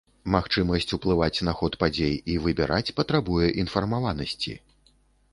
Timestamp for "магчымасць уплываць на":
0.35-1.51